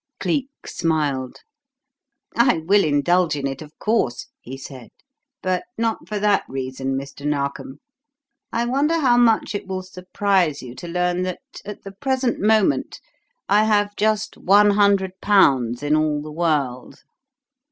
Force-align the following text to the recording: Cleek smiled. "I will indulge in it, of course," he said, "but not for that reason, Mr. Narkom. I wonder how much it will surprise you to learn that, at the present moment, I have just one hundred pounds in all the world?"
Cleek 0.19 0.49
smiled. 0.65 1.41
"I 2.35 2.57
will 2.65 2.83
indulge 2.83 3.35
in 3.35 3.45
it, 3.45 3.61
of 3.61 3.77
course," 3.77 4.29
he 4.39 4.57
said, 4.57 4.89
"but 5.43 5.65
not 5.77 6.09
for 6.09 6.17
that 6.17 6.43
reason, 6.49 6.97
Mr. 6.97 7.23
Narkom. 7.23 7.79
I 8.51 8.65
wonder 8.65 8.95
how 8.99 9.15
much 9.17 9.53
it 9.53 9.67
will 9.67 9.83
surprise 9.83 10.63
you 10.63 10.73
to 10.73 10.87
learn 10.87 11.21
that, 11.21 11.41
at 11.65 11.83
the 11.83 11.91
present 11.91 12.39
moment, 12.39 12.99
I 13.47 13.65
have 13.65 13.95
just 13.95 14.37
one 14.37 14.71
hundred 14.71 15.11
pounds 15.21 15.83
in 15.83 15.95
all 15.95 16.19
the 16.23 16.31
world?" 16.31 17.03